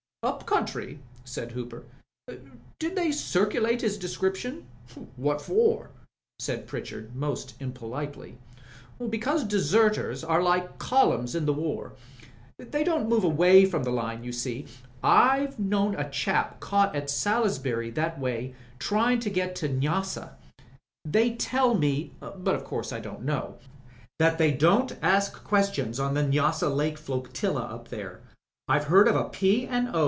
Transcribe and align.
"Up 0.23 0.45
country?" 0.45 0.99
said 1.25 1.51
Hooper. 1.53 1.83
"Did 2.77 2.95
they 2.95 3.11
circulate 3.11 3.81
his 3.81 3.97
description?"" 3.97 4.67
What 5.15 5.41
for?" 5.41 5.89
said 6.39 6.67
Pritchard, 6.67 7.15
most 7.15 7.55
impolitely. 7.59 8.37
"Because 9.09 9.43
deserters 9.43 10.23
are 10.23 10.43
like 10.43 10.77
columns 10.77 11.33
in 11.33 11.45
the 11.47 11.53
war. 11.53 11.93
They 12.59 12.83
don't 12.83 13.09
move 13.09 13.23
away 13.23 13.65
from 13.65 13.81
the 13.81 13.89
line, 13.89 14.23
you 14.23 14.31
see. 14.31 14.67
I've 15.01 15.57
known 15.57 15.95
a 15.95 16.07
chap 16.07 16.59
caught 16.59 16.95
at 16.95 17.09
Salisbury 17.09 17.89
that 17.89 18.19
way 18.19 18.53
tryin' 18.77 19.19
to 19.21 19.29
get 19.31 19.55
to 19.55 19.69
Nyassa. 19.69 20.35
They 21.03 21.33
tell 21.33 21.73
me, 21.73 22.13
but 22.19 22.53
o' 22.55 22.61
course 22.61 22.93
I 22.93 22.99
don't 22.99 23.23
know, 23.23 23.57
that 24.19 24.37
they 24.37 24.51
don't 24.51 24.95
ask 25.01 25.43
questions 25.43 25.99
on 25.99 26.13
the 26.13 26.21
Nyassa 26.23 26.69
Lake 26.69 26.99
Flotilla 26.99 27.61
up 27.61 27.87
there. 27.87 28.21
I've 28.67 28.85
heard 28.85 29.07
of 29.07 29.15
a 29.15 29.27
P. 29.27 29.65
and 29.65 29.89
O. 29.95 29.99